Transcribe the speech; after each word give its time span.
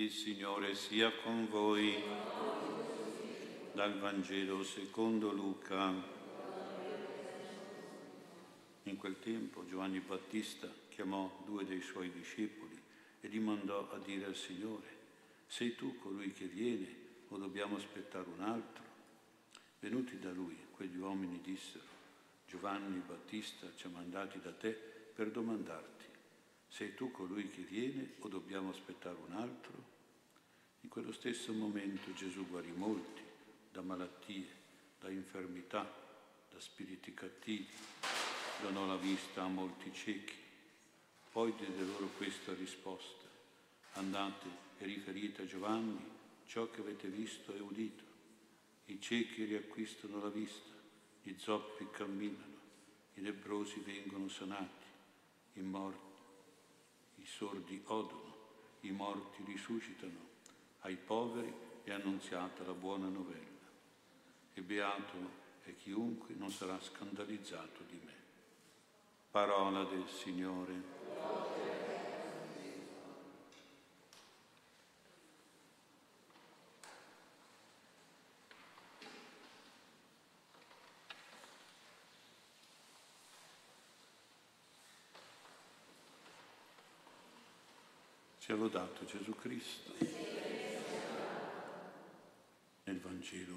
Il 0.00 0.10
Signore 0.10 0.74
sia 0.74 1.12
con 1.12 1.46
voi. 1.50 1.94
Dal 3.74 3.98
Vangelo 3.98 4.64
secondo 4.64 5.30
Luca. 5.30 5.92
In 8.84 8.96
quel 8.96 9.18
tempo 9.18 9.66
Giovanni 9.66 10.00
Battista 10.00 10.72
chiamò 10.88 11.42
due 11.44 11.66
dei 11.66 11.82
suoi 11.82 12.10
discepoli 12.10 12.80
e 13.20 13.28
li 13.28 13.40
mandò 13.40 13.90
a 13.92 13.98
dire 13.98 14.24
al 14.24 14.36
Signore, 14.36 14.88
sei 15.46 15.74
tu 15.74 15.98
colui 15.98 16.32
che 16.32 16.46
viene 16.46 16.96
o 17.28 17.36
dobbiamo 17.36 17.76
aspettare 17.76 18.26
un 18.34 18.40
altro? 18.40 18.82
Venuti 19.80 20.18
da 20.18 20.30
lui, 20.30 20.56
quegli 20.70 20.96
uomini 20.96 21.42
dissero, 21.42 21.84
Giovanni 22.48 23.02
Battista 23.06 23.66
ci 23.76 23.84
ha 23.84 23.90
mandati 23.90 24.40
da 24.40 24.52
te 24.54 24.70
per 24.70 25.30
domandarti, 25.30 25.99
sei 26.70 26.94
tu 26.94 27.10
colui 27.10 27.50
che 27.50 27.62
viene 27.62 28.14
o 28.20 28.28
dobbiamo 28.28 28.70
aspettare 28.70 29.16
un 29.26 29.34
altro? 29.34 29.72
In 30.82 30.88
quello 30.88 31.12
stesso 31.12 31.52
momento 31.52 32.14
Gesù 32.14 32.46
guarì 32.46 32.70
molti 32.70 33.20
da 33.70 33.82
malattie, 33.82 34.46
da 34.98 35.10
infermità, 35.10 35.82
da 36.50 36.60
spiriti 36.60 37.12
cattivi, 37.12 37.68
donò 38.62 38.86
la 38.86 38.96
vista 38.96 39.42
a 39.42 39.48
molti 39.48 39.92
ciechi. 39.92 40.34
Poi 41.32 41.52
diede 41.56 41.84
loro 41.84 42.08
questa 42.16 42.54
risposta. 42.54 43.28
Andate 43.94 44.46
e 44.78 44.84
riferite 44.84 45.42
a 45.42 45.46
Giovanni 45.46 45.98
ciò 46.46 46.70
che 46.70 46.80
avete 46.80 47.08
visto 47.08 47.54
e 47.54 47.60
udito. 47.60 48.04
I 48.86 49.00
ciechi 49.00 49.44
riacquistano 49.44 50.20
la 50.20 50.30
vista, 50.30 50.74
gli 51.22 51.34
zoppi 51.36 51.88
camminano, 51.90 52.58
i 53.14 53.20
lebrosi 53.20 53.80
vengono 53.80 54.28
sanati, 54.28 54.86
i 55.54 55.60
morti, 55.60 56.09
i 57.20 57.26
sordi 57.26 57.82
odono, 57.86 58.36
i 58.80 58.90
morti 58.90 59.42
risuscitano, 59.44 60.28
ai 60.80 60.96
poveri 60.96 61.52
è 61.84 61.92
annunziata 61.92 62.64
la 62.64 62.72
buona 62.72 63.08
novella. 63.08 63.48
E 64.54 64.60
beato 64.62 65.38
è 65.62 65.74
chiunque 65.76 66.34
non 66.34 66.50
sarà 66.50 66.80
scandalizzato 66.80 67.82
di 67.88 68.00
me. 68.02 68.14
Parola 69.30 69.84
del 69.84 70.08
Signore. 70.08 71.59
Sia 88.50 88.58
lodato 88.58 89.04
Gesù 89.04 89.32
Cristo. 89.36 89.94
Nel 92.82 92.98
Vangelo 92.98 93.56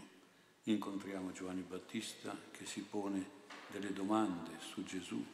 incontriamo 0.66 1.32
Giovanni 1.32 1.64
Battista 1.64 2.38
che 2.52 2.68
si 2.68 2.82
pone 2.82 3.28
delle 3.72 3.92
domande 3.92 4.60
su 4.60 4.84
Gesù, 4.84 5.26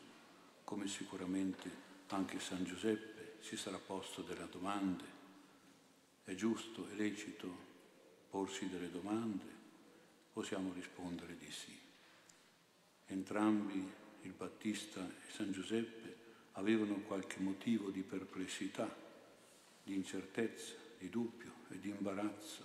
come 0.64 0.88
sicuramente 0.88 1.70
anche 2.08 2.40
San 2.40 2.64
Giuseppe 2.64 3.36
si 3.42 3.58
sarà 3.58 3.78
posto 3.78 4.22
delle 4.22 4.48
domande. 4.50 5.04
È 6.23 6.34
giusto, 6.36 6.88
è 6.88 6.94
lecito 6.94 7.54
porsi 8.30 8.70
delle 8.70 8.90
domande? 8.90 9.44
Possiamo 10.32 10.72
rispondere 10.72 11.36
di 11.38 11.52
sì. 11.52 11.78
Entrambi, 13.08 13.92
il 14.22 14.32
Battista 14.32 15.06
e 15.06 15.32
San 15.34 15.52
Giuseppe, 15.52 16.16
avevano 16.54 17.02
qualche 17.02 17.42
motivo 17.42 17.90
di 17.90 18.04
perplessità 18.04 19.08
di 19.90 19.95
incertezza, 19.95 20.76
di 21.00 21.09
dubbio 21.09 21.52
e 21.70 21.80
di 21.80 21.90
imbarazzo. 21.90 22.64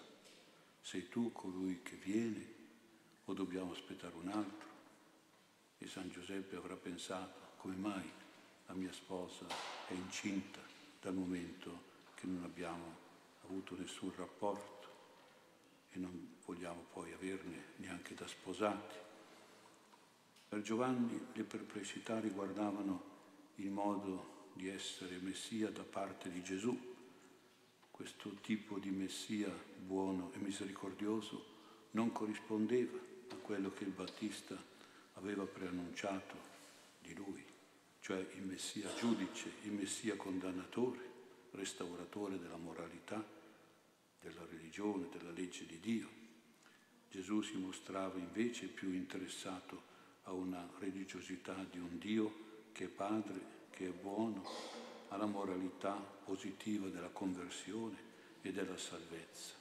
Sei 0.83 1.08
tu 1.08 1.33
colui 1.33 1.80
che 1.83 1.97
viene 1.97 2.53
o 3.25 3.33
dobbiamo 3.33 3.72
aspettare 3.72 4.14
un 4.14 4.28
altro? 4.28 4.69
E 5.79 5.86
San 5.86 6.11
Giuseppe 6.11 6.57
avrà 6.57 6.77
pensato, 6.77 7.57
come 7.57 7.77
mai 7.77 8.11
la 8.67 8.74
mia 8.74 8.92
sposa 8.92 9.46
è 9.89 9.95
incinta 9.95 10.61
dal 11.01 11.14
momento 11.14 11.92
che 12.14 12.27
non 12.27 12.45
abbiamo 12.45 12.95
avuto 13.45 13.74
nessun 13.74 14.12
rapporto 14.17 14.89
e 15.92 15.98
non 15.98 16.36
vogliamo 16.45 16.85
poi 16.92 17.11
averne 17.14 17.73
neanche 17.77 18.14
da 18.14 18.27
sposati. 18.27 18.96
Per 20.51 20.61
Giovanni 20.61 21.29
le 21.33 21.45
perplessità 21.45 22.20
riguardavano 22.20 23.12
il 23.55 23.70
modo 23.70 24.51
di 24.52 24.68
essere 24.68 25.17
Messia 25.23 25.70
da 25.70 25.85
parte 25.85 26.30
di 26.30 26.42
Gesù 26.42 26.92
questo 27.94 28.30
tipo 28.40 28.80
di 28.80 28.90
Messia 28.90 29.48
buono 29.78 30.32
e 30.34 30.38
misericordioso 30.38 31.52
non 31.92 32.10
corrispondeva 32.10 32.98
a 33.28 33.36
quello 33.36 33.72
che 33.72 33.84
il 33.84 33.90
Battista 33.90 34.60
aveva 35.12 35.44
preannunciato 35.44 36.34
di 37.00 37.14
lui, 37.14 37.40
cioè 38.00 38.18
il 38.34 38.42
Messia 38.42 38.92
giudice, 38.96 39.48
il 39.62 39.70
Messia 39.70 40.16
condannatore, 40.16 40.98
restauratore 41.52 42.40
della 42.40 42.56
moralità, 42.56 43.24
della 44.20 44.44
religione, 44.50 45.08
della 45.16 45.30
legge 45.30 45.64
di 45.64 45.78
Dio. 45.78 46.08
Gesù 47.08 47.42
si 47.42 47.56
mostrava 47.58 48.18
invece 48.18 48.66
più 48.66 48.90
interessato 48.90 49.82
a 50.24 50.32
una 50.32 50.68
religiosità 50.80 51.64
di 51.70 51.78
un 51.78 51.96
Dio 51.98 52.70
che 52.72 52.86
è 52.86 52.88
padre, 52.88 53.68
che 53.70 53.86
è 53.86 53.92
buono, 53.92 54.83
alla 55.09 55.27
moralità 55.27 55.95
positiva 55.95 56.89
della 56.89 57.11
conversione 57.11 58.13
e 58.42 58.53
della 58.53 58.77
salvezza. 58.77 59.55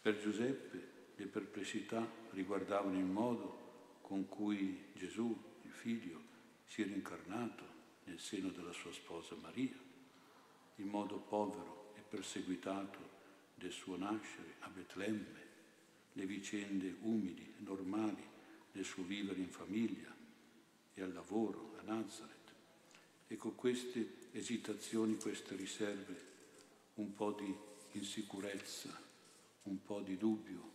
Per 0.00 0.18
Giuseppe 0.20 0.90
le 1.16 1.26
perplessità 1.26 2.06
riguardavano 2.30 2.98
il 2.98 3.04
modo 3.04 3.98
con 4.02 4.28
cui 4.28 4.90
Gesù, 4.94 5.36
il 5.62 5.70
figlio, 5.70 6.20
si 6.64 6.82
era 6.82 6.92
incarnato 6.92 7.64
nel 8.04 8.18
seno 8.18 8.50
della 8.50 8.72
sua 8.72 8.92
sposa 8.92 9.34
Maria, 9.40 9.78
il 10.76 10.84
modo 10.86 11.18
povero 11.18 11.92
e 11.96 12.00
perseguitato 12.00 12.98
del 13.54 13.70
suo 13.70 13.96
nascere 13.96 14.54
a 14.60 14.68
Betlemme, 14.68 15.50
le 16.12 16.26
vicende 16.26 16.96
umili, 17.02 17.54
normali 17.58 18.28
del 18.72 18.84
suo 18.84 19.04
vivere 19.04 19.40
in 19.40 19.48
famiglia 19.48 20.14
e 20.94 21.02
al 21.02 21.12
lavoro 21.12 21.76
a 21.78 21.82
Nazareth. 21.82 22.52
E 23.28 23.36
con 23.36 23.54
queste 23.54 24.21
esitazioni, 24.32 25.16
queste 25.16 25.56
riserve, 25.56 26.30
un 26.94 27.14
po' 27.14 27.32
di 27.32 27.54
insicurezza, 27.92 28.88
un 29.64 29.82
po' 29.82 30.00
di 30.00 30.16
dubbio, 30.16 30.70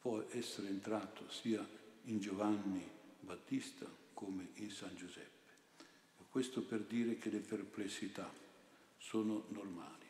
può 0.00 0.24
essere 0.30 0.68
entrato 0.68 1.30
sia 1.30 1.66
in 2.04 2.18
Giovanni 2.18 2.82
Battista 3.20 3.86
come 4.14 4.48
in 4.54 4.70
San 4.70 4.94
Giuseppe. 4.96 5.38
Questo 6.30 6.62
per 6.62 6.82
dire 6.82 7.18
che 7.18 7.28
le 7.28 7.40
perplessità 7.40 8.32
sono 8.96 9.46
normali, 9.48 10.06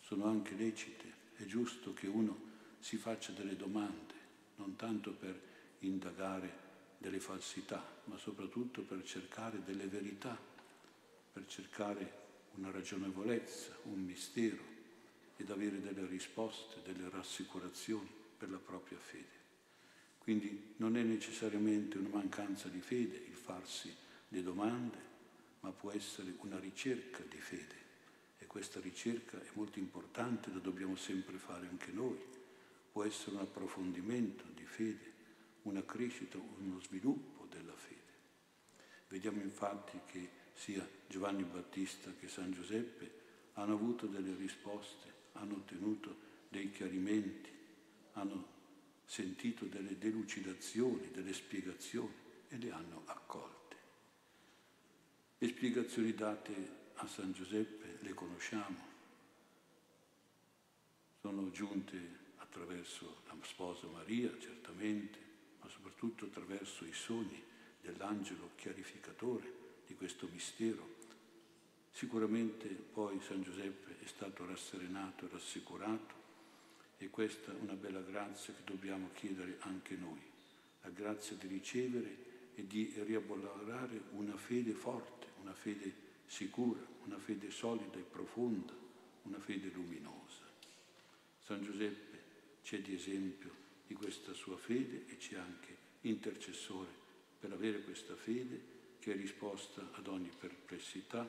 sono 0.00 0.24
anche 0.24 0.54
lecite, 0.54 1.12
è 1.36 1.44
giusto 1.44 1.92
che 1.92 2.06
uno 2.06 2.50
si 2.78 2.96
faccia 2.96 3.32
delle 3.32 3.54
domande, 3.54 4.14
non 4.56 4.76
tanto 4.76 5.12
per 5.12 5.38
indagare 5.80 6.70
delle 6.96 7.20
falsità, 7.20 7.84
ma 8.04 8.16
soprattutto 8.16 8.80
per 8.82 9.04
cercare 9.04 9.62
delle 9.62 9.86
verità 9.86 10.38
per 11.32 11.46
cercare 11.46 12.20
una 12.54 12.70
ragionevolezza, 12.70 13.76
un 13.84 14.04
mistero 14.04 14.70
ed 15.36 15.50
avere 15.50 15.80
delle 15.80 16.06
risposte, 16.06 16.82
delle 16.84 17.08
rassicurazioni 17.08 18.10
per 18.36 18.50
la 18.50 18.58
propria 18.58 18.98
fede. 18.98 19.40
Quindi 20.18 20.74
non 20.76 20.96
è 20.96 21.02
necessariamente 21.02 21.98
una 21.98 22.10
mancanza 22.10 22.68
di 22.68 22.80
fede 22.80 23.16
il 23.16 23.34
farsi 23.34 23.92
le 24.28 24.42
domande, 24.42 25.10
ma 25.60 25.72
può 25.72 25.90
essere 25.90 26.34
una 26.40 26.58
ricerca 26.58 27.22
di 27.28 27.38
fede 27.38 27.80
e 28.38 28.46
questa 28.46 28.80
ricerca 28.80 29.40
è 29.40 29.48
molto 29.54 29.78
importante, 29.78 30.52
la 30.52 30.58
dobbiamo 30.58 30.96
sempre 30.96 31.38
fare 31.38 31.66
anche 31.66 31.92
noi. 31.92 32.18
Può 32.92 33.04
essere 33.04 33.36
un 33.36 33.42
approfondimento 33.42 34.44
di 34.54 34.64
fede, 34.64 35.12
una 35.62 35.84
crescita, 35.84 36.38
uno 36.38 36.80
sviluppo 36.80 37.46
della 37.46 37.74
fede. 37.74 38.00
Vediamo 39.08 39.40
infatti 39.40 39.98
che 40.06 40.41
sia 40.54 40.86
Giovanni 41.06 41.44
Battista 41.44 42.12
che 42.18 42.28
San 42.28 42.52
Giuseppe 42.52 43.20
hanno 43.54 43.74
avuto 43.74 44.06
delle 44.06 44.34
risposte, 44.34 45.12
hanno 45.32 45.56
ottenuto 45.56 46.30
dei 46.48 46.70
chiarimenti, 46.70 47.50
hanno 48.12 48.46
sentito 49.04 49.66
delle 49.66 49.98
delucidazioni, 49.98 51.10
delle 51.10 51.32
spiegazioni 51.32 52.14
e 52.48 52.56
le 52.58 52.70
hanno 52.70 53.02
accolte. 53.06 53.76
Le 55.38 55.48
spiegazioni 55.48 56.14
date 56.14 56.80
a 56.94 57.06
San 57.06 57.32
Giuseppe 57.32 57.98
le 58.00 58.14
conosciamo, 58.14 58.90
sono 61.20 61.50
giunte 61.50 62.20
attraverso 62.36 63.22
la 63.26 63.36
sposa 63.42 63.86
Maria, 63.88 64.30
certamente, 64.38 65.18
ma 65.60 65.68
soprattutto 65.68 66.26
attraverso 66.26 66.84
i 66.84 66.92
sogni 66.92 67.42
dell'angelo 67.80 68.50
chiarificatore 68.56 69.61
di 69.92 69.94
questo 69.98 70.26
mistero 70.32 71.00
Sicuramente 71.94 72.68
poi 72.68 73.20
San 73.20 73.42
Giuseppe 73.42 73.98
è 74.02 74.06
stato 74.06 74.46
rasserenato 74.46 75.26
e 75.26 75.28
rassicurato 75.30 76.14
e 76.96 77.10
questa 77.10 77.52
è 77.52 77.60
una 77.60 77.74
bella 77.74 78.00
grazia 78.00 78.54
che 78.54 78.62
dobbiamo 78.64 79.10
chiedere 79.12 79.58
anche 79.60 79.94
noi, 79.94 80.20
la 80.80 80.88
grazia 80.88 81.36
di 81.36 81.46
ricevere 81.46 82.16
e 82.54 82.66
di 82.66 82.94
riabolare 83.04 84.04
una 84.12 84.36
fede 84.36 84.72
forte, 84.72 85.26
una 85.42 85.52
fede 85.52 85.94
sicura, 86.24 86.80
una 87.04 87.18
fede 87.18 87.50
solida 87.50 87.98
e 87.98 88.02
profonda, 88.02 88.72
una 89.24 89.38
fede 89.38 89.68
luminosa. 89.68 90.48
San 91.44 91.62
Giuseppe 91.62 92.20
c'è 92.62 92.80
di 92.80 92.94
esempio 92.94 93.50
di 93.86 93.94
questa 93.94 94.32
sua 94.32 94.56
fede 94.56 95.04
e 95.08 95.18
c'è 95.18 95.36
anche 95.36 95.76
intercessore 96.00 96.90
per 97.38 97.52
avere 97.52 97.82
questa 97.82 98.16
fede 98.16 98.80
che 99.02 99.14
è 99.14 99.16
risposta 99.16 99.82
ad 99.94 100.06
ogni 100.06 100.30
perplessità, 100.30 101.28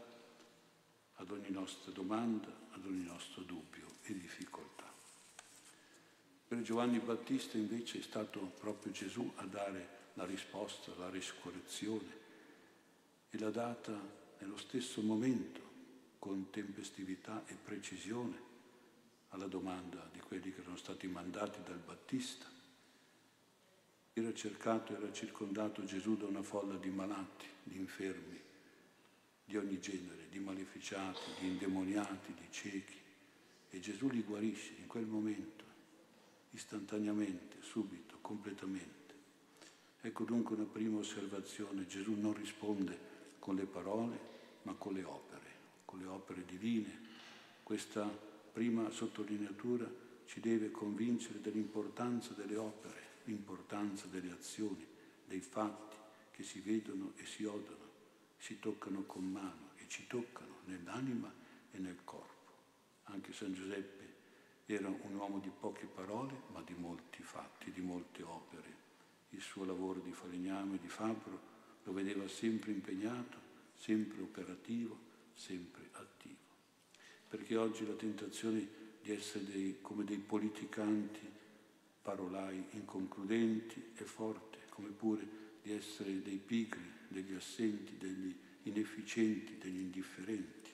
ad 1.15 1.31
ogni 1.31 1.49
nostra 1.49 1.91
domanda, 1.91 2.47
ad 2.69 2.85
ogni 2.85 3.03
nostro 3.03 3.41
dubbio 3.41 3.87
e 4.03 4.13
difficoltà. 4.13 4.93
Per 6.47 6.61
Giovanni 6.61 6.99
Battista 6.99 7.57
invece 7.57 7.97
è 7.97 8.01
stato 8.03 8.41
proprio 8.59 8.91
Gesù 8.91 9.27
a 9.37 9.45
dare 9.45 10.11
la 10.13 10.25
risposta, 10.25 10.93
la 10.99 11.09
riscorezione 11.09 12.21
e 13.31 13.39
l'ha 13.39 13.49
data 13.49 13.99
nello 14.37 14.57
stesso 14.57 15.01
momento, 15.01 15.61
con 16.19 16.51
tempestività 16.51 17.43
e 17.47 17.55
precisione, 17.55 18.51
alla 19.29 19.47
domanda 19.47 20.07
di 20.13 20.19
quelli 20.19 20.53
che 20.53 20.61
erano 20.61 20.77
stati 20.77 21.07
mandati 21.07 21.63
dal 21.63 21.79
Battista. 21.79 22.52
Era 24.15 24.31
cercato, 24.33 24.95
era 24.95 25.11
circondato 25.11 25.83
Gesù 25.85 26.15
da 26.15 26.27
una 26.27 26.43
folla 26.43 26.75
di 26.75 26.89
malati, 26.89 27.47
di 27.63 27.77
infermi, 27.77 28.39
di 29.43 29.57
ogni 29.57 29.79
genere, 29.79 30.27
di 30.29 30.37
maleficiati, 30.39 31.19
di 31.39 31.47
indemoniati, 31.47 32.33
di 32.33 32.47
ciechi. 32.51 32.97
E 33.71 33.79
Gesù 33.79 34.09
li 34.09 34.21
guarisce 34.21 34.73
in 34.77 34.85
quel 34.85 35.07
momento, 35.07 35.63
istantaneamente, 36.51 37.57
subito, 37.61 38.17
completamente. 38.21 38.91
Ecco 40.01 40.25
dunque 40.25 40.55
una 40.55 40.65
prima 40.65 40.99
osservazione, 40.99 41.87
Gesù 41.87 42.13
non 42.13 42.33
risponde 42.33 42.95
con 43.39 43.55
le 43.55 43.65
parole, 43.65 44.19
ma 44.63 44.73
con 44.73 44.93
le 44.93 45.03
opere, 45.03 45.49
con 45.85 45.97
le 45.99 46.05
opere 46.05 46.45
divine. 46.45 46.99
Questa 47.63 48.07
prima 48.51 48.91
sottolineatura 48.91 49.89
ci 50.25 50.39
deve 50.39 50.69
convincere 50.69 51.41
dell'importanza 51.41 52.33
delle 52.33 52.57
opere, 52.57 53.02
l'importanza 53.25 54.07
delle 54.07 54.31
azioni, 54.31 54.85
dei 55.25 55.41
fatti 55.41 55.97
che 56.31 56.43
si 56.43 56.59
vedono 56.59 57.13
e 57.15 57.25
si 57.25 57.43
odono, 57.45 57.91
si 58.37 58.59
toccano 58.59 59.03
con 59.03 59.23
mano 59.23 59.71
e 59.75 59.85
ci 59.87 60.07
toccano 60.07 60.61
nell'anima 60.65 61.31
e 61.71 61.77
nel 61.77 61.99
corpo. 62.03 62.31
Anche 63.03 63.33
San 63.33 63.53
Giuseppe 63.53 64.01
era 64.65 64.87
un 64.87 65.15
uomo 65.15 65.39
di 65.39 65.49
poche 65.49 65.85
parole, 65.85 66.33
ma 66.51 66.61
di 66.61 66.73
molti 66.73 67.21
fatti, 67.21 67.71
di 67.71 67.81
molte 67.81 68.23
opere 68.23 68.81
il 69.33 69.41
suo 69.41 69.65
lavoro 69.65 69.99
di 69.99 70.11
falegname, 70.11 70.77
di 70.79 70.87
fabbro, 70.87 71.51
lo 71.83 71.91
vedeva 71.91 72.27
sempre 72.27 72.71
impegnato, 72.71 73.37
sempre 73.75 74.21
operativo, 74.21 74.97
sempre 75.33 75.89
attivo. 75.93 76.37
Perché 77.27 77.57
oggi 77.57 77.85
la 77.85 77.93
tentazione 77.93 78.81
di 79.01 79.11
essere 79.11 79.43
dei, 79.45 79.79
come 79.81 80.03
dei 80.03 80.19
politicanti, 80.19 81.19
parolai 82.03 82.63
inconcludenti 82.71 83.91
è 83.95 84.03
forte, 84.03 84.59
come 84.69 84.89
pure 84.89 85.25
di 85.61 85.71
essere 85.71 86.21
dei 86.21 86.37
pigri, 86.37 86.83
degli 87.07 87.33
assenti, 87.33 87.97
degli 87.97 88.35
inefficienti, 88.63 89.57
degli 89.57 89.79
indifferenti. 89.79 90.71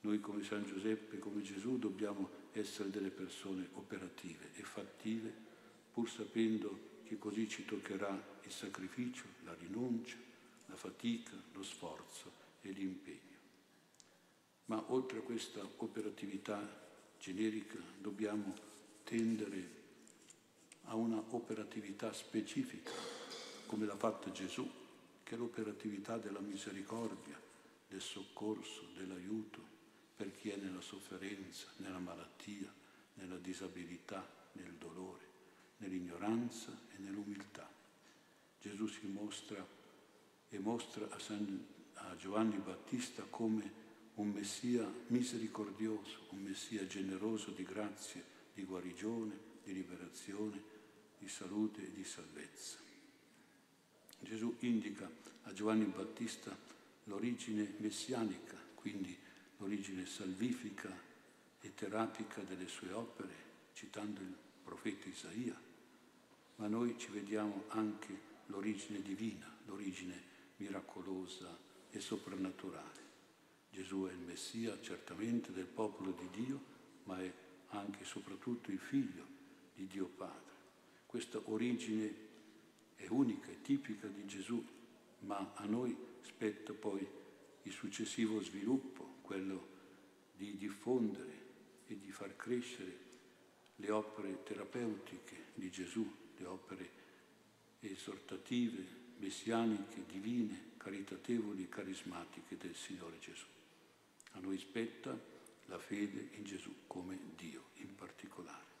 Noi 0.00 0.20
come 0.20 0.42
San 0.42 0.64
Giuseppe, 0.64 1.20
come 1.20 1.40
Gesù, 1.40 1.78
dobbiamo 1.78 2.28
essere 2.52 2.90
delle 2.90 3.10
persone 3.10 3.68
operative 3.74 4.50
e 4.54 4.62
fattive, 4.62 5.32
pur 5.92 6.10
sapendo 6.10 6.92
che 7.04 7.16
così 7.16 7.48
ci 7.48 7.64
toccherà 7.64 8.40
il 8.42 8.50
sacrificio, 8.50 9.24
la 9.44 9.54
rinuncia, 9.54 10.16
la 10.66 10.76
fatica, 10.76 11.32
lo 11.52 11.62
sforzo 11.62 12.32
e 12.60 12.70
l'impegno. 12.70 13.22
Ma 14.66 14.82
oltre 14.88 15.18
a 15.18 15.22
questa 15.22 15.66
operatività 15.76 16.82
generica 17.18 17.78
dobbiamo 18.00 18.52
tendere 19.04 19.82
a 20.84 20.94
una 20.94 21.22
operatività 21.30 22.12
specifica, 22.12 22.90
come 23.66 23.86
l'ha 23.86 23.96
fatta 23.96 24.30
Gesù, 24.30 24.68
che 25.22 25.34
è 25.34 25.38
l'operatività 25.38 26.18
della 26.18 26.40
misericordia, 26.40 27.40
del 27.88 28.00
soccorso, 28.00 28.88
dell'aiuto 28.96 29.72
per 30.16 30.34
chi 30.34 30.50
è 30.50 30.56
nella 30.56 30.80
sofferenza, 30.80 31.68
nella 31.78 31.98
malattia, 31.98 32.72
nella 33.14 33.38
disabilità, 33.38 34.26
nel 34.52 34.74
dolore 34.74 35.32
nell'ignoranza 35.84 36.72
e 36.94 36.98
nell'umiltà. 36.98 37.68
Gesù 38.60 38.86
si 38.86 39.06
mostra 39.06 39.66
e 40.48 40.58
mostra 40.58 41.08
a, 41.10 41.18
San, 41.18 41.66
a 41.94 42.16
Giovanni 42.16 42.56
Battista 42.58 43.24
come 43.28 43.82
un 44.14 44.30
Messia 44.30 44.90
misericordioso, 45.08 46.26
un 46.30 46.42
Messia 46.42 46.86
generoso 46.86 47.50
di 47.50 47.64
grazia, 47.64 48.22
di 48.54 48.64
guarigione, 48.64 49.52
di 49.64 49.72
liberazione, 49.72 50.72
di 51.24 51.30
salute 51.30 51.86
e 51.86 51.90
di 51.90 52.04
salvezza. 52.04 52.76
Gesù 54.20 54.56
indica 54.60 55.10
a 55.44 55.52
Giovanni 55.54 55.86
Battista 55.86 56.54
l'origine 57.04 57.76
messianica, 57.78 58.58
quindi 58.74 59.16
l'origine 59.56 60.04
salvifica 60.04 60.94
e 61.62 61.74
terapica 61.74 62.42
delle 62.42 62.68
sue 62.68 62.92
opere, 62.92 63.32
citando 63.72 64.20
il 64.20 64.36
profeta 64.62 65.08
Isaia, 65.08 65.58
ma 66.56 66.68
noi 66.68 66.98
ci 66.98 67.10
vediamo 67.10 67.64
anche 67.68 68.32
l'origine 68.46 69.00
divina, 69.00 69.50
l'origine 69.64 70.22
miracolosa 70.56 71.56
e 71.90 72.00
soprannaturale. 72.00 73.00
Gesù 73.70 74.04
è 74.04 74.12
il 74.12 74.18
Messia 74.18 74.78
certamente 74.82 75.52
del 75.52 75.64
popolo 75.64 76.10
di 76.10 76.44
Dio, 76.44 76.60
ma 77.04 77.18
è 77.18 77.32
anche 77.68 78.02
e 78.02 78.04
soprattutto 78.04 78.70
il 78.70 78.78
figlio 78.78 79.26
di 79.74 79.86
Dio 79.86 80.04
Padre. 80.04 80.53
Questa 81.14 81.40
origine 81.44 82.12
è 82.96 83.06
unica 83.06 83.48
e 83.48 83.62
tipica 83.62 84.08
di 84.08 84.26
Gesù, 84.26 84.60
ma 85.20 85.52
a 85.54 85.64
noi 85.64 85.96
spetta 86.22 86.72
poi 86.72 87.06
il 87.62 87.70
successivo 87.70 88.42
sviluppo, 88.42 89.18
quello 89.22 89.68
di 90.36 90.56
diffondere 90.56 91.32
e 91.86 92.00
di 92.00 92.10
far 92.10 92.34
crescere 92.34 92.98
le 93.76 93.92
opere 93.92 94.42
terapeutiche 94.42 95.36
di 95.54 95.70
Gesù, 95.70 96.04
le 96.36 96.46
opere 96.46 96.90
esortative, 97.78 98.84
messianiche, 99.18 100.06
divine, 100.10 100.72
caritatevoli 100.78 101.62
e 101.62 101.68
carismatiche 101.68 102.56
del 102.56 102.74
Signore 102.74 103.20
Gesù. 103.20 103.46
A 104.32 104.40
noi 104.40 104.58
spetta 104.58 105.16
la 105.66 105.78
fede 105.78 106.30
in 106.32 106.42
Gesù 106.42 106.74
come 106.88 107.16
Dio 107.36 107.66
in 107.74 107.94
particolare 107.94 108.72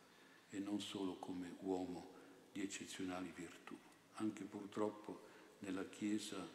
e 0.50 0.58
non 0.58 0.80
solo 0.80 1.14
come 1.20 1.54
uomo 1.60 2.22
di 2.54 2.62
eccezionali 2.62 3.32
virtù. 3.34 3.76
Anche 4.14 4.44
purtroppo 4.44 5.22
nella 5.58 5.88
Chiesa 5.88 6.48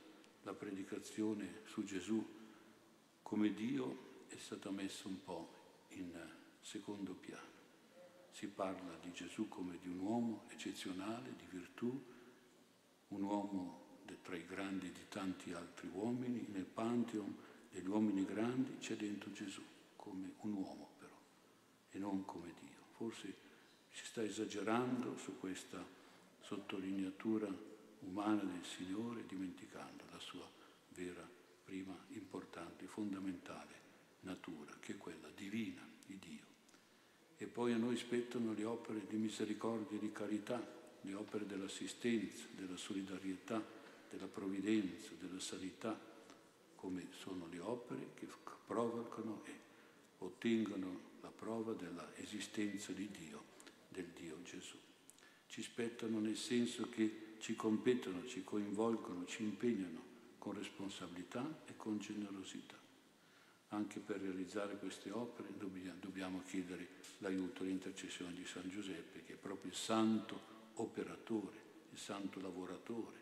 la 0.44 0.54
predicazione 0.54 1.64
su 1.66 1.84
Gesù 1.84 2.26
come 3.22 3.54
Dio 3.54 4.24
è 4.28 4.38
stata 4.38 4.72
messa 4.72 5.10
un 5.10 5.22
po' 5.22 5.54
in 5.90 6.10
secondo 6.62 7.14
piano. 7.14 7.58
Si 8.32 8.48
parla 8.48 8.98
di 9.02 9.12
Gesù 9.12 9.50
come 9.50 9.78
di 9.82 9.90
un 9.90 10.00
uomo 10.00 10.46
eccezionale, 10.48 11.36
di 11.36 11.46
virtù, 11.50 12.02
un 13.10 13.22
uomo 13.22 13.88
tra 14.22 14.38
i 14.38 14.46
grandi 14.46 14.94
di 14.94 15.06
tanti 15.10 15.52
altri 15.52 15.90
uomini, 15.92 16.46
nel 16.48 16.64
Pantheon 16.64 17.36
degli 17.70 17.88
uomini 17.88 18.24
grandi 18.24 18.78
c'è 18.78 18.96
dentro 18.96 19.32
Gesù, 19.34 19.62
come 19.98 20.32
un 20.42 20.54
uomo 20.54 20.92
però, 20.98 21.20
e 21.90 22.00
non 22.00 22.24
come 22.24 22.54
Dio. 22.58 22.78
Forse 22.96 23.49
si 23.92 24.06
sta 24.06 24.24
esagerando 24.24 25.18
su 25.18 25.38
questa 25.40 25.84
sottolineatura 26.42 27.48
umana 28.02 28.42
del 28.42 28.64
Signore, 28.64 29.26
dimenticando 29.28 30.04
la 30.12 30.20
sua 30.20 30.48
vera, 30.90 31.28
prima, 31.64 31.96
importante, 32.10 32.86
fondamentale 32.86 33.88
natura, 34.22 34.74
che 34.80 34.94
è 34.94 34.98
quella 34.98 35.30
divina 35.36 35.86
di 36.06 36.18
Dio. 36.20 36.48
E 37.38 37.46
poi 37.46 37.74
a 37.74 37.78
noi 37.78 37.96
spettano 37.96 38.54
le 38.54 38.66
opere 38.66 39.06
di 39.08 39.16
misericordia 39.16 39.98
e 39.98 40.00
di 40.00 40.12
carità, 40.12 40.62
le 41.02 41.14
opere 41.14 41.46
dell'assistenza, 41.46 42.46
della 42.56 42.76
solidarietà, 42.76 43.64
della 44.10 44.28
provvidenza, 44.28 45.12
della 45.20 45.40
sanità, 45.40 45.98
come 46.76 47.08
sono 47.18 47.48
le 47.50 47.60
opere 47.60 48.10
che 48.16 48.28
provocano 48.66 49.42
e 49.46 49.58
ottengono 50.20 51.08
la 51.22 51.30
prova 51.30 51.74
dell'esistenza 51.74 52.92
di 52.92 53.10
Dio, 53.10 53.44
del 53.90 54.08
Dio 54.08 54.42
Gesù. 54.44 54.78
Ci 55.48 55.62
spettano 55.62 56.20
nel 56.20 56.38
senso 56.38 56.90
che 56.90 57.36
ci 57.40 57.56
competono, 57.56 58.26
ci 58.26 58.44
coinvolgono, 58.44 59.26
ci 59.26 59.44
impegnano 59.44 60.08
con 60.38 60.54
responsabilità 60.54 61.64
e 61.66 61.76
con 61.76 61.98
generosità. 62.00 62.78
Anche 63.70 64.00
per 64.00 64.20
realizzare 64.22 64.78
queste 64.78 65.12
opere 65.12 65.50
dobbiamo 65.58 66.42
chiedere 66.48 66.88
l'aiuto 67.20 67.64
e 67.64 67.68
l'intercessione 67.68 68.34
di 68.34 68.46
San 68.46 68.70
Giuseppe, 68.70 69.24
che 69.24 69.34
è 69.34 69.38
proprio 69.38 69.72
il 69.72 69.78
santo 69.78 70.58
operatore, 70.76 71.58
il 71.92 72.00
santo 72.00 72.40
lavoratore, 72.40 73.18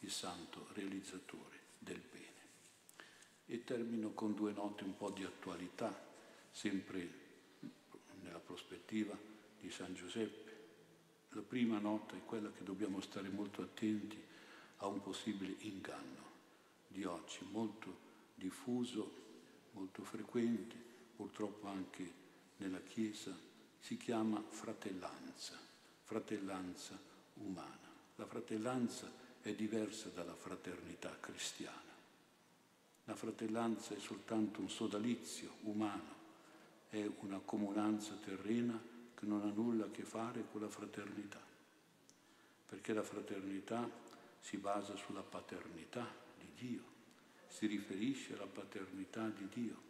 il 0.00 0.10
santo 0.10 0.68
realizzatore 0.72 1.60
del 1.78 2.00
bene. 2.10 2.24
E 3.46 3.64
termino 3.64 4.12
con 4.12 4.34
due 4.34 4.52
note 4.52 4.84
un 4.84 4.96
po' 4.96 5.10
di 5.10 5.24
attualità, 5.24 6.04
sempre 6.50 7.24
nella 8.22 8.40
prospettiva 8.40 9.34
di 9.60 9.70
San 9.70 9.94
Giuseppe. 9.94 10.54
La 11.30 11.42
prima 11.42 11.78
nota 11.78 12.16
è 12.16 12.24
quella 12.24 12.50
che 12.50 12.64
dobbiamo 12.64 13.00
stare 13.00 13.28
molto 13.28 13.62
attenti 13.62 14.22
a 14.78 14.86
un 14.86 15.00
possibile 15.00 15.54
inganno 15.60 16.24
di 16.88 17.04
oggi, 17.04 17.40
molto 17.50 18.04
diffuso, 18.34 19.24
molto 19.72 20.02
frequente, 20.02 20.74
purtroppo 21.14 21.66
anche 21.66 22.24
nella 22.56 22.80
Chiesa, 22.80 23.36
si 23.78 23.96
chiama 23.96 24.42
fratellanza, 24.48 25.58
fratellanza 26.02 26.98
umana. 27.34 27.92
La 28.16 28.26
fratellanza 28.26 29.10
è 29.40 29.54
diversa 29.54 30.08
dalla 30.08 30.34
fraternità 30.34 31.16
cristiana. 31.20 31.94
La 33.04 33.14
fratellanza 33.14 33.94
è 33.94 33.98
soltanto 33.98 34.60
un 34.60 34.68
sodalizio 34.68 35.56
umano, 35.62 36.14
è 36.88 37.08
una 37.20 37.38
comunanza 37.38 38.14
terrena 38.14 38.94
non 39.26 39.42
ha 39.42 39.52
nulla 39.52 39.86
a 39.86 39.90
che 39.90 40.02
fare 40.02 40.44
con 40.50 40.60
la 40.60 40.68
fraternità, 40.68 41.40
perché 42.66 42.92
la 42.92 43.02
fraternità 43.02 43.88
si 44.40 44.56
basa 44.56 44.96
sulla 44.96 45.22
paternità 45.22 46.06
di 46.38 46.68
Dio, 46.68 46.82
si 47.48 47.66
riferisce 47.66 48.34
alla 48.34 48.46
paternità 48.46 49.28
di 49.28 49.48
Dio, 49.52 49.84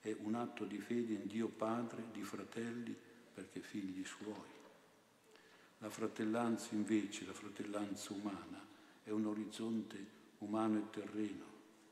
è 0.00 0.16
un 0.22 0.34
atto 0.34 0.64
di 0.64 0.78
fede 0.78 1.14
in 1.14 1.26
Dio 1.26 1.48
Padre, 1.48 2.04
di 2.12 2.22
fratelli, 2.22 2.96
perché 3.34 3.60
figli 3.60 4.04
suoi. 4.04 4.58
La 5.78 5.90
fratellanza 5.90 6.74
invece, 6.74 7.26
la 7.26 7.32
fratellanza 7.32 8.12
umana, 8.12 8.66
è 9.02 9.10
un 9.10 9.26
orizzonte 9.26 10.18
umano 10.38 10.78
e 10.78 10.90
terreno, 10.90 11.44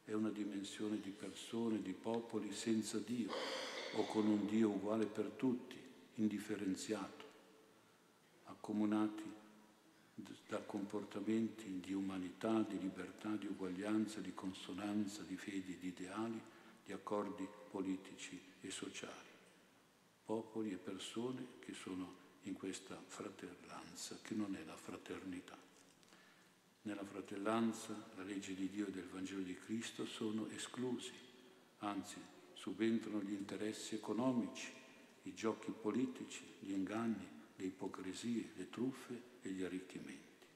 è 0.04 0.12
una 0.12 0.30
dimensione 0.30 1.00
di 1.00 1.10
persone, 1.10 1.82
di 1.82 1.92
popoli 1.92 2.52
senza 2.52 2.98
Dio 2.98 3.30
o 3.94 4.04
con 4.06 4.26
un 4.26 4.46
Dio 4.46 4.70
uguale 4.70 5.06
per 5.06 5.26
tutti, 5.36 5.76
indifferenziato, 6.18 7.26
accomunati 8.44 9.36
da 10.48 10.60
comportamenti 10.60 11.78
di 11.80 11.92
umanità, 11.92 12.60
di 12.62 12.78
libertà, 12.78 13.28
di 13.36 13.46
uguaglianza, 13.46 14.20
di 14.20 14.34
consonanza, 14.34 15.22
di 15.22 15.36
fedi 15.36 15.74
e 15.74 15.78
di 15.78 15.88
ideali, 15.88 16.40
di 16.84 16.92
accordi 16.92 17.46
politici 17.70 18.40
e 18.60 18.70
sociali. 18.70 19.26
Popoli 20.24 20.72
e 20.72 20.76
persone 20.76 21.46
che 21.60 21.72
sono 21.72 22.26
in 22.42 22.54
questa 22.54 23.00
fratellanza, 23.06 24.18
che 24.22 24.34
non 24.34 24.56
è 24.56 24.64
la 24.64 24.76
fraternità. 24.76 25.56
Nella 26.82 27.04
fratellanza 27.04 28.10
la 28.16 28.22
legge 28.22 28.54
di 28.54 28.68
Dio 28.70 28.86
e 28.86 28.90
del 28.90 29.08
Vangelo 29.08 29.42
di 29.42 29.54
Cristo 29.54 30.06
sono 30.06 30.48
esclusi, 30.48 31.12
anzi 31.78 32.16
subentrano 32.54 33.20
gli 33.20 33.32
interessi 33.32 33.94
economici, 33.94 34.77
i 35.28 35.34
giochi 35.34 35.70
politici, 35.70 36.44
gli 36.60 36.72
inganni, 36.72 37.26
le 37.56 37.64
ipocrisie, 37.64 38.50
le 38.54 38.68
truffe 38.68 39.22
e 39.42 39.50
gli 39.50 39.62
arricchimenti. 39.62 40.46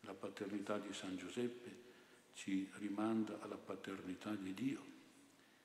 La 0.00 0.14
paternità 0.14 0.78
di 0.78 0.92
San 0.92 1.16
Giuseppe 1.16 1.88
ci 2.34 2.68
rimanda 2.78 3.40
alla 3.40 3.56
paternità 3.56 4.34
di 4.34 4.54
Dio 4.54 4.84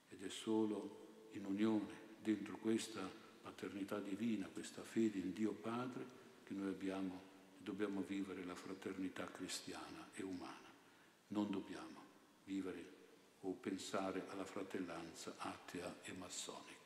ed 0.09 0.23
è 0.23 0.29
solo 0.29 1.29
in 1.31 1.45
unione 1.45 2.03
dentro 2.21 2.57
questa 2.57 3.09
paternità 3.41 3.99
divina, 3.99 4.47
questa 4.47 4.83
fede 4.83 5.19
in 5.19 5.33
Dio 5.33 5.51
Padre, 5.51 6.23
che 6.43 6.53
noi 6.53 6.69
abbiamo 6.69 7.33
dobbiamo 7.65 8.01
vivere 8.01 8.45
la 8.45 8.53
fraternità 8.53 9.25
cristiana 9.25 10.09
e 10.13 10.21
umana. 10.21 10.71
Non 11.29 11.49
dobbiamo 11.49 12.03
vivere 12.43 12.93
o 13.39 13.53
pensare 13.53 14.27
alla 14.29 14.45
fratellanza 14.45 15.33
atea 15.37 16.01
e 16.03 16.13
massonica. 16.13 16.84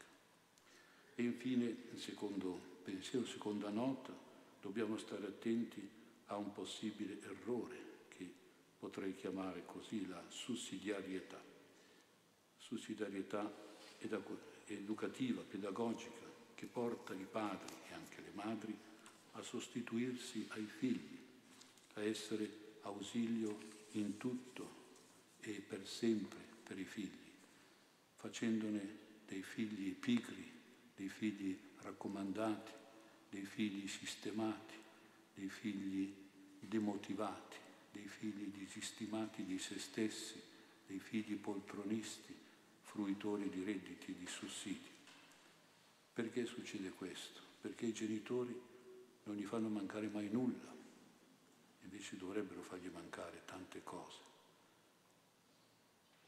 E 1.20 1.24
infine, 1.24 1.76
secondo 1.96 2.78
pensiero, 2.82 3.26
seconda 3.26 3.68
nota, 3.68 4.18
dobbiamo 4.62 4.98
stare 4.98 5.26
attenti 5.26 5.86
a 6.28 6.38
un 6.38 6.54
possibile 6.54 7.20
errore 7.22 7.76
che 8.08 8.26
potrei 8.80 9.14
chiamare 9.14 9.66
così 9.66 10.08
la 10.08 10.24
sussidiarietà. 10.30 11.38
Sussidiarietà 12.56 13.52
educativa, 14.68 15.42
pedagogica, 15.42 16.26
che 16.56 16.68
porta 16.68 17.14
i 17.14 17.28
padri 17.30 17.76
e 17.90 17.94
anche 17.96 18.22
le 18.22 18.32
madri 18.32 18.74
a 19.34 19.42
sostituirsi 19.42 20.48
ai 20.52 20.68
figli, 20.68 21.20
a 21.96 22.02
essere 22.02 22.50
ausilio 22.84 23.58
in 23.92 24.16
tutto 24.16 24.70
e 25.42 25.62
per 25.68 25.86
sempre 25.86 26.40
per 26.64 26.80
i 26.80 26.86
figli, 26.86 27.30
facendone 28.16 28.98
dei 29.28 29.44
figli 29.44 29.94
pigri, 29.96 30.59
dei 31.00 31.08
figli 31.08 31.58
raccomandati, 31.77 32.74
dei 33.29 33.46
figli 33.46 33.88
sistemati, 33.88 34.75
dei 35.34 35.48
figli 35.48 36.13
demotivati, 36.60 37.56
dei 37.89 38.10
figli 38.10 38.51
disistimati 38.51 39.46
di 39.46 39.58
se 39.58 39.79
stessi, 39.79 40.44
dei 40.86 41.00
figli 41.00 41.38
poltronisti, 41.38 42.36
fruitori 42.82 43.50
di 43.50 43.63
redditi 43.63 44.13
di 44.13 44.27
sussidi. 44.27 44.89
Perché 46.12 46.46
succede 46.46 46.89
questo? 46.89 47.39
Perché 47.62 47.86
i 47.86 47.94
genitori 47.94 48.60
non 49.24 49.38
gli 49.38 49.46
fanno 49.46 49.70
mancare 49.70 50.10
mai 50.10 50.27
nulla, 50.29 50.75
invece 51.84 52.18
dovrebbero 52.18 52.62
fargli 52.62 52.89
mancare 52.91 53.44
tante 53.46 53.82
cose 53.84 54.27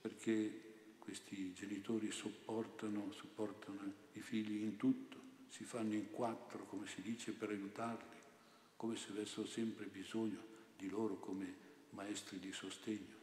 perché 0.01 0.70
questi 1.01 1.51
genitori 1.53 2.11
sopportano, 2.11 3.11
supportano 3.11 3.91
i 4.13 4.21
figli 4.21 4.61
in 4.61 4.77
tutto, 4.77 5.17
si 5.47 5.63
fanno 5.63 5.95
in 5.95 6.11
quattro, 6.11 6.65
come 6.65 6.87
si 6.87 7.01
dice, 7.01 7.31
per 7.31 7.49
aiutarli, 7.49 8.19
come 8.77 8.95
se 8.95 9.09
avessero 9.09 9.47
sempre 9.47 9.85
bisogno 9.87 10.39
di 10.77 10.87
loro 10.89 11.19
come 11.19 11.53
maestri 11.89 12.39
di 12.39 12.51
sostegno. 12.53 13.19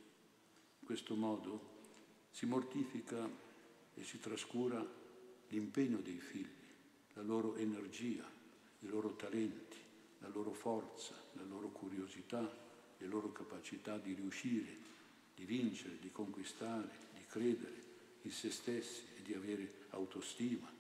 In 0.80 0.86
questo 0.86 1.14
modo 1.14 1.76
si 2.30 2.46
mortifica 2.46 3.28
e 3.94 4.04
si 4.04 4.18
trascura 4.18 4.84
l'impegno 5.48 5.98
dei 5.98 6.18
figli, 6.18 6.46
la 7.14 7.22
loro 7.22 7.54
energia, 7.56 8.28
i 8.80 8.86
loro 8.88 9.14
talenti, 9.14 9.78
la 10.18 10.28
loro 10.28 10.52
forza, 10.52 11.14
la 11.32 11.44
loro 11.44 11.68
curiosità, 11.68 12.66
le 12.98 13.06
loro 13.06 13.30
capacità 13.30 13.96
di 13.98 14.14
riuscire 14.14 14.88
di 15.38 15.44
vincere, 15.44 15.98
di 16.00 16.10
conquistare, 16.10 17.06
credere 17.28 17.86
in 18.22 18.30
se 18.30 18.50
stessi 18.50 19.02
e 19.16 19.22
di 19.22 19.34
avere 19.34 19.86
autostima, 19.90 20.70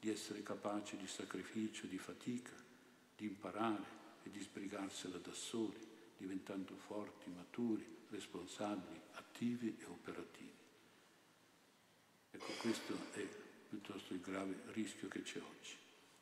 di 0.00 0.10
essere 0.10 0.42
capaci 0.42 0.96
di 0.96 1.06
sacrificio, 1.06 1.86
di 1.86 1.98
fatica, 1.98 2.54
di 3.16 3.26
imparare 3.26 3.96
e 4.22 4.30
di 4.30 4.40
sbrigarsela 4.40 5.18
da 5.18 5.32
soli, 5.32 5.86
diventando 6.16 6.76
forti, 6.76 7.30
maturi, 7.30 7.84
responsabili, 8.10 9.00
attivi 9.12 9.76
e 9.78 9.84
operativi. 9.84 10.56
Ecco, 12.30 12.52
questo 12.60 12.96
è 13.12 13.26
piuttosto 13.68 14.14
il 14.14 14.20
grave 14.20 14.56
rischio 14.72 15.08
che 15.08 15.22
c'è 15.22 15.40
oggi. 15.40 15.76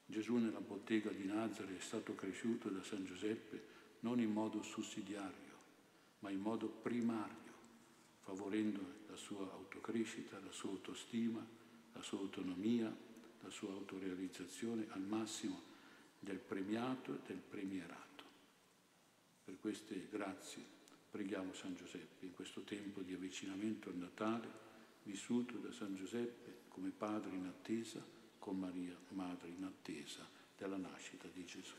Gesù 0.07 0.37
nella 0.37 0.61
bottega 0.61 1.11
di 1.11 1.25
Nazareth 1.25 1.79
è 1.79 1.83
stato 1.83 2.15
cresciuto 2.15 2.69
da 2.69 2.83
San 2.83 3.05
Giuseppe 3.05 3.75
non 4.01 4.21
in 4.21 4.31
modo 4.31 4.63
sussidiario, 4.63 5.55
ma 6.21 6.31
in 6.31 6.41
modo 6.41 6.69
primario 6.69 7.45
favorendo 8.21 8.96
la 9.17 9.23
sua 9.23 9.51
autocrescita, 9.51 10.39
la 10.45 10.53
sua 10.53 10.69
autostima, 10.69 11.45
la 11.95 12.03
sua 12.03 12.19
autonomia, 12.19 12.95
la 13.41 13.49
sua 13.49 13.73
autorealizzazione 13.73 14.89
al 14.91 15.01
massimo 15.01 15.63
del 16.19 16.37
premiato 16.37 17.15
e 17.15 17.19
del 17.27 17.39
premierato. 17.39 18.25
Per 19.43 19.59
queste 19.59 20.07
grazie 20.11 20.63
preghiamo 21.11 21.55
San 21.55 21.75
Giuseppe 21.75 22.27
in 22.27 22.35
questo 22.35 22.61
tempo 22.61 23.01
di 23.01 23.15
avvicinamento 23.15 23.89
al 23.89 23.97
Natale, 23.97 24.49
vissuto 25.05 25.57
da 25.57 25.73
San 25.73 25.97
Giuseppe 25.97 26.65
come 26.69 26.91
padre 26.91 27.37
in 27.37 27.47
attesa, 27.47 28.05
con 28.39 28.59
Maria, 28.59 28.95
madre 29.11 29.49
in 29.49 29.65
attesa 29.65 30.29
della 30.59 30.77
nascita 30.77 31.27
di 31.33 31.47
Gesù. 31.47 31.75